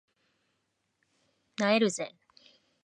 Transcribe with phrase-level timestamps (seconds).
[1.59, 2.15] 萎えるぜ